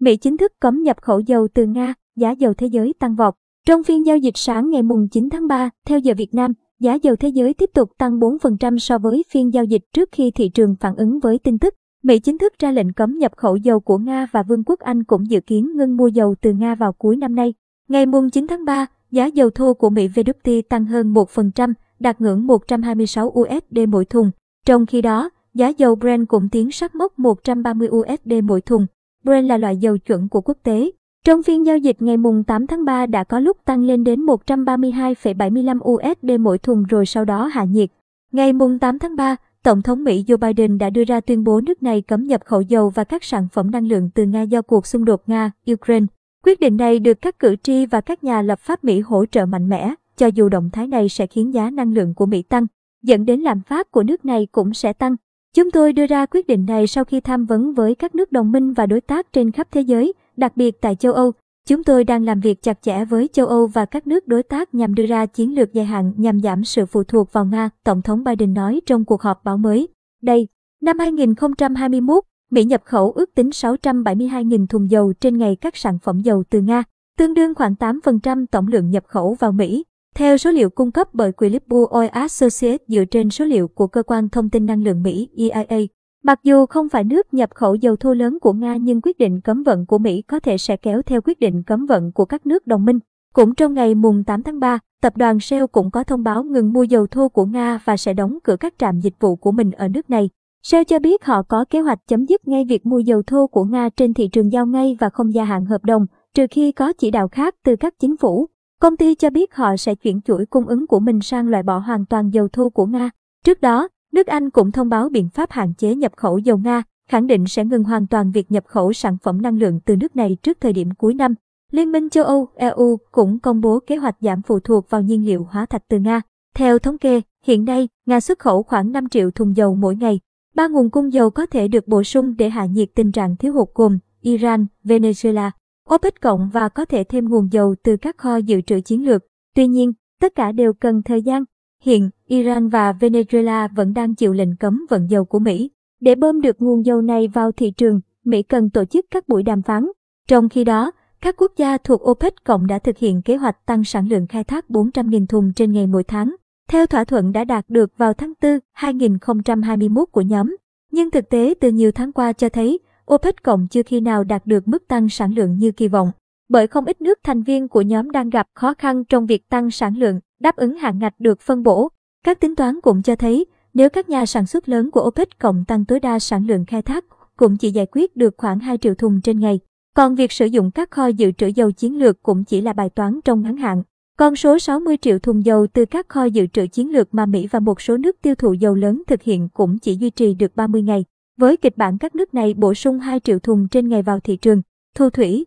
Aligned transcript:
Mỹ 0.00 0.16
chính 0.16 0.36
thức 0.36 0.52
cấm 0.60 0.82
nhập 0.82 0.96
khẩu 1.02 1.20
dầu 1.20 1.48
từ 1.54 1.66
Nga, 1.66 1.94
giá 2.16 2.30
dầu 2.30 2.54
thế 2.54 2.66
giới 2.66 2.94
tăng 2.98 3.14
vọt. 3.14 3.34
Trong 3.66 3.82
phiên 3.82 4.06
giao 4.06 4.16
dịch 4.16 4.36
sáng 4.36 4.70
ngày 4.70 4.82
mùng 4.82 5.08
9 5.08 5.30
tháng 5.30 5.48
3, 5.48 5.70
theo 5.86 5.98
giờ 5.98 6.14
Việt 6.16 6.34
Nam, 6.34 6.52
giá 6.80 6.94
dầu 6.94 7.16
thế 7.16 7.28
giới 7.28 7.54
tiếp 7.54 7.70
tục 7.74 7.90
tăng 7.98 8.18
4% 8.18 8.78
so 8.78 8.98
với 8.98 9.24
phiên 9.30 9.54
giao 9.54 9.64
dịch 9.64 9.82
trước 9.92 10.08
khi 10.12 10.30
thị 10.30 10.48
trường 10.48 10.76
phản 10.80 10.96
ứng 10.96 11.20
với 11.20 11.38
tin 11.38 11.58
tức. 11.58 11.74
Mỹ 12.02 12.18
chính 12.18 12.38
thức 12.38 12.52
ra 12.58 12.72
lệnh 12.72 12.92
cấm 12.92 13.18
nhập 13.18 13.32
khẩu 13.36 13.56
dầu 13.56 13.80
của 13.80 13.98
Nga 13.98 14.26
và 14.32 14.42
Vương 14.42 14.64
quốc 14.64 14.80
Anh 14.80 15.04
cũng 15.04 15.30
dự 15.30 15.40
kiến 15.40 15.76
ngưng 15.76 15.96
mua 15.96 16.06
dầu 16.06 16.34
từ 16.40 16.52
Nga 16.52 16.74
vào 16.74 16.92
cuối 16.92 17.16
năm 17.16 17.34
nay. 17.34 17.54
Ngày 17.88 18.06
mùng 18.06 18.30
9 18.30 18.46
tháng 18.46 18.64
3, 18.64 18.86
giá 19.10 19.26
dầu 19.26 19.50
thô 19.50 19.74
của 19.74 19.90
Mỹ 19.90 20.08
WT 20.08 20.62
tăng 20.68 20.86
hơn 20.86 21.14
1%, 21.14 21.72
đạt 21.98 22.20
ngưỡng 22.20 22.46
126 22.46 23.32
USD 23.40 23.78
mỗi 23.88 24.04
thùng. 24.04 24.30
Trong 24.66 24.86
khi 24.86 25.02
đó, 25.02 25.30
giá 25.54 25.68
dầu 25.68 25.94
Brent 25.94 26.28
cũng 26.28 26.48
tiến 26.48 26.70
sát 26.70 26.94
mốc 26.94 27.18
130 27.18 27.88
USD 27.88 28.32
mỗi 28.44 28.60
thùng. 28.60 28.86
Brent 29.24 29.48
là 29.48 29.56
loại 29.56 29.76
dầu 29.76 29.98
chuẩn 29.98 30.28
của 30.28 30.40
quốc 30.40 30.58
tế. 30.62 30.90
Trong 31.24 31.42
phiên 31.42 31.66
giao 31.66 31.78
dịch 31.78 32.02
ngày 32.02 32.16
mùng 32.16 32.44
8 32.44 32.66
tháng 32.66 32.84
3 32.84 33.06
đã 33.06 33.24
có 33.24 33.40
lúc 33.40 33.56
tăng 33.64 33.84
lên 33.84 34.04
đến 34.04 34.26
132,75 34.26 35.78
USD 35.92 36.40
mỗi 36.40 36.58
thùng 36.58 36.82
rồi 36.82 37.06
sau 37.06 37.24
đó 37.24 37.46
hạ 37.46 37.64
nhiệt. 37.64 37.90
Ngày 38.32 38.52
mùng 38.52 38.78
8 38.78 38.98
tháng 38.98 39.16
3, 39.16 39.36
Tổng 39.62 39.82
thống 39.82 40.04
Mỹ 40.04 40.24
Joe 40.26 40.36
Biden 40.36 40.78
đã 40.78 40.90
đưa 40.90 41.04
ra 41.04 41.20
tuyên 41.20 41.44
bố 41.44 41.60
nước 41.60 41.82
này 41.82 42.02
cấm 42.02 42.26
nhập 42.26 42.40
khẩu 42.44 42.60
dầu 42.60 42.90
và 42.90 43.04
các 43.04 43.24
sản 43.24 43.48
phẩm 43.52 43.70
năng 43.70 43.86
lượng 43.86 44.10
từ 44.14 44.24
Nga 44.24 44.42
do 44.42 44.62
cuộc 44.62 44.86
xung 44.86 45.04
đột 45.04 45.22
Nga-Ukraine. 45.26 46.06
Quyết 46.44 46.60
định 46.60 46.76
này 46.76 46.98
được 46.98 47.14
các 47.14 47.38
cử 47.38 47.56
tri 47.56 47.86
và 47.86 48.00
các 48.00 48.24
nhà 48.24 48.42
lập 48.42 48.58
pháp 48.58 48.84
Mỹ 48.84 49.00
hỗ 49.00 49.26
trợ 49.26 49.46
mạnh 49.46 49.68
mẽ, 49.68 49.94
cho 50.16 50.26
dù 50.26 50.48
động 50.48 50.70
thái 50.72 50.86
này 50.86 51.08
sẽ 51.08 51.26
khiến 51.26 51.54
giá 51.54 51.70
năng 51.70 51.92
lượng 51.92 52.14
của 52.14 52.26
Mỹ 52.26 52.42
tăng, 52.42 52.66
dẫn 53.02 53.24
đến 53.24 53.40
lạm 53.40 53.60
phát 53.60 53.90
của 53.90 54.02
nước 54.02 54.24
này 54.24 54.46
cũng 54.52 54.74
sẽ 54.74 54.92
tăng. 54.92 55.16
Chúng 55.56 55.70
tôi 55.70 55.92
đưa 55.92 56.06
ra 56.06 56.26
quyết 56.26 56.46
định 56.46 56.66
này 56.66 56.86
sau 56.86 57.04
khi 57.04 57.20
tham 57.20 57.44
vấn 57.44 57.74
với 57.74 57.94
các 57.94 58.14
nước 58.14 58.32
đồng 58.32 58.52
minh 58.52 58.72
và 58.72 58.86
đối 58.86 59.00
tác 59.00 59.32
trên 59.32 59.50
khắp 59.50 59.68
thế 59.70 59.80
giới, 59.80 60.12
đặc 60.36 60.56
biệt 60.56 60.80
tại 60.80 60.94
châu 60.94 61.12
Âu. 61.12 61.32
Chúng 61.68 61.84
tôi 61.84 62.04
đang 62.04 62.24
làm 62.24 62.40
việc 62.40 62.62
chặt 62.62 62.82
chẽ 62.82 63.04
với 63.04 63.28
châu 63.32 63.46
Âu 63.46 63.66
và 63.66 63.84
các 63.84 64.06
nước 64.06 64.28
đối 64.28 64.42
tác 64.42 64.74
nhằm 64.74 64.94
đưa 64.94 65.06
ra 65.06 65.26
chiến 65.26 65.54
lược 65.54 65.72
dài 65.72 65.84
hạn 65.84 66.12
nhằm 66.16 66.40
giảm 66.40 66.64
sự 66.64 66.86
phụ 66.86 67.04
thuộc 67.04 67.32
vào 67.32 67.44
Nga, 67.44 67.70
Tổng 67.84 68.02
thống 68.02 68.24
Biden 68.24 68.54
nói 68.54 68.80
trong 68.86 69.04
cuộc 69.04 69.22
họp 69.22 69.44
báo 69.44 69.56
mới. 69.56 69.88
Đây, 70.22 70.48
năm 70.82 70.98
2021, 70.98 72.24
Mỹ 72.50 72.64
nhập 72.64 72.82
khẩu 72.84 73.12
ước 73.12 73.34
tính 73.34 73.48
672.000 73.48 74.66
thùng 74.66 74.90
dầu 74.90 75.12
trên 75.12 75.38
ngày 75.38 75.56
các 75.56 75.76
sản 75.76 75.98
phẩm 75.98 76.20
dầu 76.20 76.44
từ 76.50 76.60
Nga, 76.60 76.82
tương 77.18 77.34
đương 77.34 77.54
khoảng 77.54 77.74
8% 77.74 78.46
tổng 78.50 78.68
lượng 78.68 78.90
nhập 78.90 79.04
khẩu 79.06 79.36
vào 79.40 79.52
Mỹ. 79.52 79.84
Theo 80.20 80.36
số 80.36 80.50
liệu 80.50 80.70
cung 80.70 80.90
cấp 80.90 81.08
bởi 81.12 81.32
Philippou 81.40 81.84
Oil 81.84 82.08
Associates 82.08 82.80
dựa 82.88 83.04
trên 83.04 83.30
số 83.30 83.44
liệu 83.44 83.68
của 83.68 83.86
Cơ 83.86 84.02
quan 84.02 84.28
Thông 84.28 84.50
tin 84.50 84.66
Năng 84.66 84.82
lượng 84.82 85.02
Mỹ 85.02 85.28
EIA, 85.36 85.86
mặc 86.24 86.40
dù 86.42 86.66
không 86.66 86.88
phải 86.88 87.04
nước 87.04 87.34
nhập 87.34 87.50
khẩu 87.54 87.74
dầu 87.74 87.96
thô 87.96 88.14
lớn 88.14 88.38
của 88.40 88.52
Nga 88.52 88.76
nhưng 88.76 89.00
quyết 89.00 89.18
định 89.18 89.40
cấm 89.40 89.62
vận 89.62 89.86
của 89.86 89.98
Mỹ 89.98 90.22
có 90.22 90.40
thể 90.40 90.58
sẽ 90.58 90.76
kéo 90.76 91.02
theo 91.02 91.20
quyết 91.20 91.40
định 91.40 91.62
cấm 91.62 91.86
vận 91.86 92.12
của 92.12 92.24
các 92.24 92.46
nước 92.46 92.66
đồng 92.66 92.84
minh. 92.84 92.98
Cũng 93.34 93.54
trong 93.54 93.74
ngày 93.74 93.94
mùng 93.94 94.24
8 94.24 94.42
tháng 94.42 94.60
3, 94.60 94.78
tập 95.02 95.16
đoàn 95.16 95.40
Shell 95.40 95.64
cũng 95.72 95.90
có 95.90 96.04
thông 96.04 96.22
báo 96.22 96.44
ngừng 96.44 96.72
mua 96.72 96.82
dầu 96.82 97.06
thô 97.06 97.28
của 97.28 97.44
Nga 97.44 97.80
và 97.84 97.96
sẽ 97.96 98.14
đóng 98.14 98.38
cửa 98.44 98.56
các 98.56 98.74
trạm 98.78 99.00
dịch 99.00 99.14
vụ 99.20 99.36
của 99.36 99.52
mình 99.52 99.70
ở 99.70 99.88
nước 99.88 100.10
này. 100.10 100.30
Shell 100.62 100.84
cho 100.84 100.98
biết 100.98 101.24
họ 101.24 101.42
có 101.42 101.64
kế 101.70 101.80
hoạch 101.80 101.98
chấm 102.08 102.24
dứt 102.24 102.48
ngay 102.48 102.64
việc 102.68 102.86
mua 102.86 102.98
dầu 102.98 103.22
thô 103.22 103.46
của 103.46 103.64
Nga 103.64 103.88
trên 103.96 104.14
thị 104.14 104.28
trường 104.28 104.52
giao 104.52 104.66
ngay 104.66 104.96
và 105.00 105.10
không 105.10 105.34
gia 105.34 105.44
hạn 105.44 105.64
hợp 105.64 105.84
đồng, 105.84 106.06
trừ 106.34 106.46
khi 106.50 106.72
có 106.72 106.92
chỉ 106.92 107.10
đạo 107.10 107.28
khác 107.28 107.54
từ 107.64 107.76
các 107.76 107.94
chính 107.98 108.16
phủ. 108.16 108.48
Công 108.80 108.96
ty 108.96 109.14
cho 109.14 109.30
biết 109.30 109.54
họ 109.54 109.76
sẽ 109.76 109.94
chuyển 109.94 110.20
chuỗi 110.20 110.46
cung 110.46 110.66
ứng 110.66 110.86
của 110.86 111.00
mình 111.00 111.20
sang 111.20 111.48
loại 111.48 111.62
bỏ 111.62 111.78
hoàn 111.78 112.06
toàn 112.06 112.30
dầu 112.30 112.48
thô 112.48 112.70
của 112.70 112.86
Nga. 112.86 113.10
Trước 113.44 113.60
đó, 113.60 113.88
nước 114.12 114.26
Anh 114.26 114.50
cũng 114.50 114.72
thông 114.72 114.88
báo 114.88 115.08
biện 115.08 115.28
pháp 115.28 115.50
hạn 115.50 115.74
chế 115.74 115.94
nhập 115.94 116.12
khẩu 116.16 116.38
dầu 116.38 116.58
Nga, 116.58 116.82
khẳng 117.08 117.26
định 117.26 117.46
sẽ 117.46 117.64
ngừng 117.64 117.84
hoàn 117.84 118.06
toàn 118.06 118.30
việc 118.30 118.52
nhập 118.52 118.64
khẩu 118.66 118.92
sản 118.92 119.16
phẩm 119.22 119.42
năng 119.42 119.58
lượng 119.58 119.80
từ 119.84 119.96
nước 119.96 120.16
này 120.16 120.36
trước 120.42 120.60
thời 120.60 120.72
điểm 120.72 120.90
cuối 120.98 121.14
năm. 121.14 121.34
Liên 121.70 121.92
minh 121.92 122.10
châu 122.10 122.24
Âu 122.24 122.48
EU 122.54 122.98
cũng 123.12 123.38
công 123.38 123.60
bố 123.60 123.80
kế 123.86 123.96
hoạch 123.96 124.16
giảm 124.20 124.42
phụ 124.42 124.60
thuộc 124.60 124.90
vào 124.90 125.02
nhiên 125.02 125.26
liệu 125.26 125.46
hóa 125.50 125.66
thạch 125.66 125.82
từ 125.88 125.98
Nga. 125.98 126.20
Theo 126.54 126.78
thống 126.78 126.98
kê, 126.98 127.20
hiện 127.44 127.64
nay, 127.64 127.88
Nga 128.06 128.20
xuất 128.20 128.38
khẩu 128.38 128.62
khoảng 128.62 128.92
5 128.92 129.08
triệu 129.08 129.30
thùng 129.30 129.56
dầu 129.56 129.74
mỗi 129.74 129.96
ngày. 129.96 130.20
Ba 130.54 130.68
nguồn 130.68 130.90
cung 130.90 131.12
dầu 131.12 131.30
có 131.30 131.46
thể 131.46 131.68
được 131.68 131.88
bổ 131.88 132.02
sung 132.02 132.36
để 132.36 132.48
hạ 132.48 132.66
nhiệt 132.66 132.88
tình 132.94 133.12
trạng 133.12 133.36
thiếu 133.36 133.52
hụt 133.52 133.68
gồm 133.74 133.98
Iran, 134.20 134.66
Venezuela, 134.84 135.50
OPEC 135.94 136.20
cộng 136.20 136.50
và 136.52 136.68
có 136.68 136.84
thể 136.84 137.04
thêm 137.04 137.28
nguồn 137.28 137.52
dầu 137.52 137.74
từ 137.82 137.96
các 137.96 138.18
kho 138.18 138.36
dự 138.36 138.60
trữ 138.60 138.80
chiến 138.80 139.06
lược. 139.06 139.22
Tuy 139.54 139.66
nhiên, 139.66 139.92
tất 140.20 140.34
cả 140.34 140.52
đều 140.52 140.72
cần 140.72 141.02
thời 141.02 141.22
gian. 141.22 141.44
Hiện, 141.82 142.10
Iran 142.26 142.68
và 142.68 142.92
Venezuela 142.92 143.68
vẫn 143.74 143.94
đang 143.94 144.14
chịu 144.14 144.32
lệnh 144.32 144.56
cấm 144.56 144.86
vận 144.90 145.10
dầu 145.10 145.24
của 145.24 145.38
Mỹ. 145.38 145.70
Để 146.00 146.14
bơm 146.14 146.40
được 146.40 146.56
nguồn 146.58 146.86
dầu 146.86 147.02
này 147.02 147.28
vào 147.28 147.52
thị 147.52 147.70
trường, 147.70 148.00
Mỹ 148.24 148.42
cần 148.42 148.70
tổ 148.70 148.84
chức 148.84 149.06
các 149.10 149.28
buổi 149.28 149.42
đàm 149.42 149.62
phán. 149.62 149.86
Trong 150.28 150.48
khi 150.48 150.64
đó, 150.64 150.90
các 151.20 151.36
quốc 151.36 151.52
gia 151.56 151.78
thuộc 151.78 152.10
OPEC 152.10 152.34
cộng 152.44 152.66
đã 152.66 152.78
thực 152.78 152.98
hiện 152.98 153.22
kế 153.22 153.36
hoạch 153.36 153.66
tăng 153.66 153.84
sản 153.84 154.08
lượng 154.08 154.26
khai 154.26 154.44
thác 154.44 154.64
400.000 154.68 155.26
thùng 155.26 155.52
trên 155.52 155.72
ngày 155.72 155.86
mỗi 155.86 156.04
tháng, 156.04 156.36
theo 156.68 156.86
thỏa 156.86 157.04
thuận 157.04 157.32
đã 157.32 157.44
đạt 157.44 157.64
được 157.68 157.92
vào 157.96 158.14
tháng 158.14 158.32
4 158.42 158.58
2021 158.72 160.08
của 160.12 160.20
nhóm. 160.20 160.56
Nhưng 160.92 161.10
thực 161.10 161.28
tế 161.28 161.54
từ 161.60 161.70
nhiều 161.70 161.92
tháng 161.92 162.12
qua 162.12 162.32
cho 162.32 162.48
thấy 162.48 162.78
OPEC 163.14 163.42
cộng 163.42 163.66
chưa 163.68 163.82
khi 163.82 164.00
nào 164.00 164.24
đạt 164.24 164.46
được 164.46 164.68
mức 164.68 164.88
tăng 164.88 165.08
sản 165.08 165.34
lượng 165.34 165.58
như 165.58 165.72
kỳ 165.72 165.88
vọng, 165.88 166.12
bởi 166.48 166.66
không 166.66 166.84
ít 166.84 167.00
nước 167.00 167.18
thành 167.22 167.42
viên 167.42 167.68
của 167.68 167.80
nhóm 167.80 168.10
đang 168.10 168.30
gặp 168.30 168.46
khó 168.54 168.74
khăn 168.74 169.04
trong 169.04 169.26
việc 169.26 169.48
tăng 169.48 169.70
sản 169.70 169.96
lượng, 169.96 170.20
đáp 170.40 170.56
ứng 170.56 170.76
hạn 170.76 170.98
ngạch 170.98 171.20
được 171.20 171.40
phân 171.40 171.62
bổ. 171.62 171.88
Các 172.24 172.40
tính 172.40 172.56
toán 172.56 172.80
cũng 172.80 173.02
cho 173.02 173.16
thấy, 173.16 173.46
nếu 173.74 173.88
các 173.88 174.08
nhà 174.08 174.26
sản 174.26 174.46
xuất 174.46 174.68
lớn 174.68 174.90
của 174.90 175.00
OPEC 175.08 175.38
cộng 175.38 175.64
tăng 175.64 175.84
tối 175.84 176.00
đa 176.00 176.18
sản 176.18 176.46
lượng 176.46 176.64
khai 176.66 176.82
thác, 176.82 177.04
cũng 177.36 177.56
chỉ 177.56 177.70
giải 177.70 177.86
quyết 177.92 178.16
được 178.16 178.34
khoảng 178.36 178.58
2 178.58 178.78
triệu 178.78 178.94
thùng 178.94 179.20
trên 179.20 179.40
ngày. 179.40 179.60
Còn 179.96 180.14
việc 180.14 180.32
sử 180.32 180.46
dụng 180.46 180.70
các 180.70 180.90
kho 180.90 181.06
dự 181.06 181.32
trữ 181.32 181.46
dầu 181.46 181.70
chiến 181.70 181.98
lược 181.98 182.22
cũng 182.22 182.44
chỉ 182.44 182.60
là 182.60 182.72
bài 182.72 182.90
toán 182.90 183.20
trong 183.24 183.42
ngắn 183.42 183.56
hạn. 183.56 183.82
Con 184.18 184.36
số 184.36 184.58
60 184.58 184.96
triệu 184.96 185.18
thùng 185.18 185.44
dầu 185.44 185.66
từ 185.72 185.84
các 185.84 186.08
kho 186.08 186.24
dự 186.24 186.46
trữ 186.46 186.66
chiến 186.66 186.92
lược 186.92 187.14
mà 187.14 187.26
Mỹ 187.26 187.46
và 187.50 187.60
một 187.60 187.80
số 187.80 187.96
nước 187.96 188.16
tiêu 188.22 188.34
thụ 188.34 188.52
dầu 188.52 188.74
lớn 188.74 189.02
thực 189.06 189.22
hiện 189.22 189.48
cũng 189.48 189.78
chỉ 189.78 189.96
duy 189.96 190.10
trì 190.10 190.34
được 190.34 190.56
30 190.56 190.82
ngày. 190.82 191.04
Với 191.40 191.56
kịch 191.56 191.76
bản 191.76 191.98
các 191.98 192.14
nước 192.14 192.34
này 192.34 192.54
bổ 192.54 192.74
sung 192.74 192.98
2 192.98 193.20
triệu 193.20 193.38
thùng 193.38 193.68
trên 193.68 193.88
ngày 193.88 194.02
vào 194.02 194.20
thị 194.20 194.36
trường, 194.36 194.62
thu 194.94 195.10
thủy, 195.10 195.46